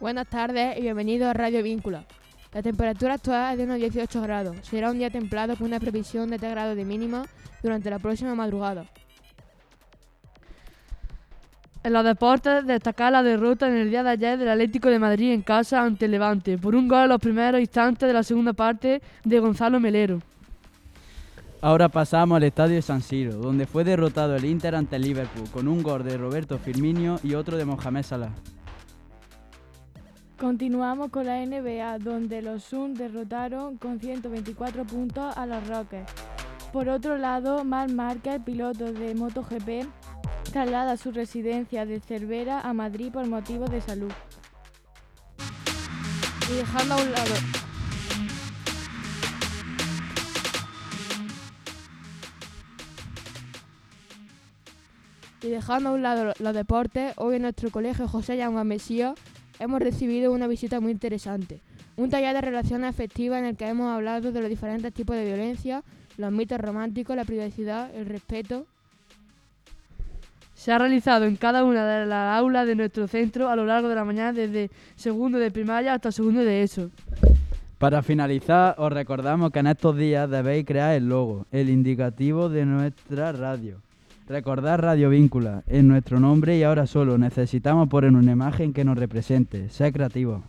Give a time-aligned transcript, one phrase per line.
[0.00, 2.06] Buenas tardes y bienvenidos a Radio Víncula.
[2.54, 4.56] La temperatura actual es de unos 18 grados.
[4.62, 7.26] Será un día templado con una previsión de 3 grados de mínima
[7.62, 8.86] durante la próxima madrugada.
[11.84, 15.32] En los deportes, destacar la derrota en el día de ayer del Atlético de Madrid
[15.32, 18.54] en casa ante el Levante, por un gol en los primeros instantes de la segunda
[18.54, 20.20] parte de Gonzalo Melero.
[21.60, 25.50] Ahora pasamos al estadio de San Siro, donde fue derrotado el Inter ante el Liverpool,
[25.50, 28.32] con un gol de Roberto Firmino y otro de Mohamed Salah.
[30.40, 36.10] Continuamos con la NBA, donde los Suns derrotaron con 124 puntos a los Rockets.
[36.72, 39.86] Por otro lado, Marc Márquez, piloto de MotoGP,
[40.50, 44.10] traslada su residencia de Cervera a Madrid por motivos de salud.
[46.50, 47.34] Y dejando a un lado
[55.42, 59.14] Y dejando a un lado los deportes, hoy en nuestro colegio José Llama Mesía
[59.60, 61.60] hemos recibido una visita muy interesante.
[61.96, 65.26] Un taller de relaciones afectivas en el que hemos hablado de los diferentes tipos de
[65.26, 65.84] violencia,
[66.16, 68.66] los mitos románticos, la privacidad, el respeto.
[70.54, 73.88] Se ha realizado en cada una de las aulas de nuestro centro a lo largo
[73.88, 76.90] de la mañana desde segundo de primaria hasta segundo de ESO.
[77.78, 82.66] Para finalizar, os recordamos que en estos días debéis crear el logo, el indicativo de
[82.66, 83.80] nuestra radio.
[84.30, 88.96] Recordad Radio Víncula, en nuestro nombre y ahora solo necesitamos poner una imagen que nos
[88.96, 89.68] represente.
[89.70, 90.44] Sé creativo.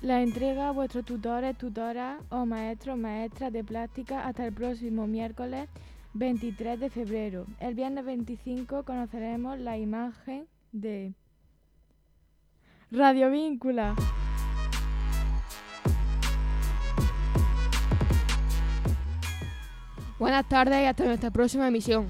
[0.00, 5.68] La entrega a vuestros tutores, tutoras o maestros, maestras de plástica hasta el próximo miércoles
[6.14, 7.46] 23 de febrero.
[7.58, 11.14] El viernes 25 conoceremos la imagen de
[12.92, 13.94] Radio Víncula.
[20.18, 22.08] Buenas tardes y hasta nuestra próxima emisión.